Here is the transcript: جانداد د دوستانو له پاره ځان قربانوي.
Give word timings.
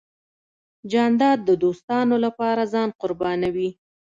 جانداد 0.91 1.39
د 1.45 1.49
دوستانو 1.63 2.15
له 2.23 2.29
پاره 2.37 2.65
ځان 2.73 2.89
قربانوي. 3.01 3.69